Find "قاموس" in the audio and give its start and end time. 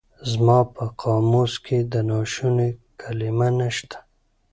1.01-1.53